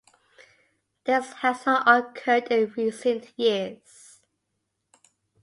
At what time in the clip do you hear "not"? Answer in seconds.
1.67-1.87